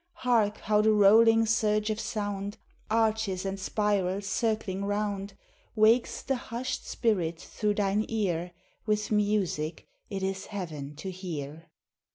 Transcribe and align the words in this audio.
Hark, 0.25 0.57
how 0.61 0.81
the 0.81 0.93
rolling 0.93 1.45
surge 1.45 1.91
of 1.91 1.99
sound, 1.99 2.57
Arches 2.89 3.45
and 3.45 3.59
spirals 3.59 4.25
circling 4.25 4.83
round, 4.83 5.35
Wakes 5.75 6.23
the 6.23 6.35
hushed 6.37 6.87
spirit 6.87 7.39
through 7.39 7.75
thine 7.75 8.05
ear 8.07 8.51
With 8.87 9.11
music 9.11 9.85
it 10.09 10.23
is 10.23 10.47
heaven 10.47 10.95
to 10.95 11.11
hear. 11.11 11.69